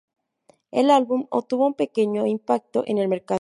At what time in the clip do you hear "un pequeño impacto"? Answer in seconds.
1.67-2.83